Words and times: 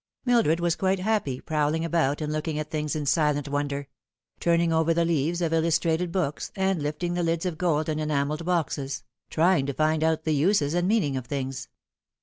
Mildred 0.25 0.59
was 0.59 0.75
quite 0.75 0.97
happy, 0.97 1.39
prowling 1.39 1.85
about 1.85 2.21
and 2.21 2.33
looking 2.33 2.57
at 2.57 2.71
things 2.71 2.95
in 2.95 3.05
silent 3.05 3.47
wonder; 3.47 3.87
turning 4.39 4.73
over 4.73 4.95
the 4.95 5.05
leaves 5.05 5.43
of 5.43 5.53
illustrated 5.53 6.11
books, 6.11 6.51
and 6.55 6.81
lifting 6.81 7.13
the 7.13 7.21
lids 7.21 7.45
of 7.45 7.59
gold 7.59 7.87
and 7.87 8.01
enamelled 8.01 8.43
boxes; 8.43 9.03
trying 9.29 9.67
to 9.67 9.73
find 9.75 10.03
out 10.03 10.23
the 10.23 10.33
uses 10.33 10.73
and 10.73 10.87
meanings 10.87 11.17
of 11.17 11.27
things. 11.27 11.69